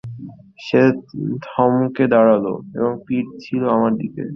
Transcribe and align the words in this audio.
সে 0.59 0.81
থমকে 1.45 2.05
দাঁড়ালো, 2.13 2.53
তার 2.71 2.91
পিঠ 3.05 3.25
ছিল 3.43 3.61
আমার 3.75 3.91
দিকে। 4.01 4.23